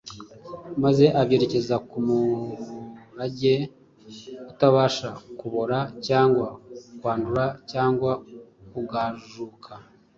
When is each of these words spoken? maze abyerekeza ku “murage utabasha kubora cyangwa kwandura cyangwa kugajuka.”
maze 0.83 1.05
abyerekeza 1.19 1.75
ku 1.89 1.97
“murage 2.07 3.53
utabasha 4.51 5.09
kubora 5.39 5.77
cyangwa 6.07 6.47
kwandura 6.99 7.45
cyangwa 7.71 8.11
kugajuka.” 8.71 9.71